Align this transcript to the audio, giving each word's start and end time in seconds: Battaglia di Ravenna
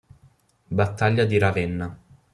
Battaglia 0.71 1.25
di 1.27 1.37
Ravenna 1.37 1.95